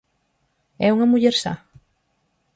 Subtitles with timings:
[0.85, 1.53] É unha muller sa?